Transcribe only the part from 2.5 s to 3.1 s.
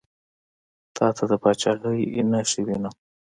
وینم.